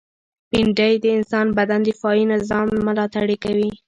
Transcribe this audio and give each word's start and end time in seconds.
بېنډۍ 0.51 0.93
د 1.03 1.05
انساني 1.17 1.51
بدن 1.57 1.79
د 1.83 1.85
دفاعي 1.89 2.23
نظام 2.33 2.67
ملاتړې 2.85 3.35
ده 3.43 3.69